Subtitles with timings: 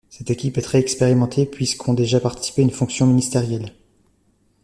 [0.09, 3.71] Cette équipe est très expérimentée, puisque ont déjà exercé une fonction ministérielle.